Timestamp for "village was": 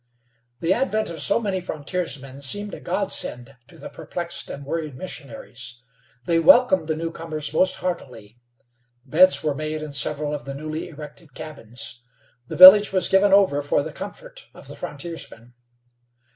12.57-13.09